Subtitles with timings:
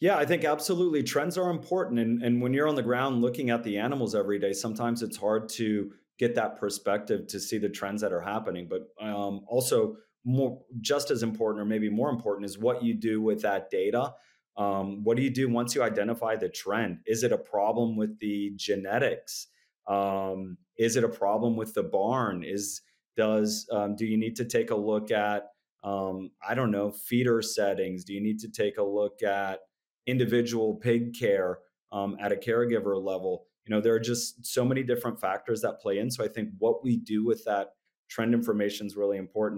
[0.00, 1.98] Yeah, I think absolutely trends are important.
[1.98, 5.16] And, and when you're on the ground looking at the animals every day, sometimes it's
[5.16, 8.68] hard to get that perspective to see the trends that are happening.
[8.68, 13.20] But um, also, more just as important, or maybe more important, is what you do
[13.20, 14.12] with that data.
[14.56, 16.98] Um, what do you do once you identify the trend?
[17.06, 19.48] Is it a problem with the genetics?
[19.88, 22.44] Um, is it a problem with the barn?
[22.44, 22.82] Is
[23.16, 25.48] does um, do you need to take a look at
[25.82, 28.04] um, I don't know feeder settings?
[28.04, 29.60] Do you need to take a look at
[30.08, 31.58] individual pig care
[31.92, 33.46] um, at a caregiver level.
[33.66, 36.10] You know, there are just so many different factors that play in.
[36.10, 37.74] So I think what we do with that
[38.08, 39.56] trend information is really important.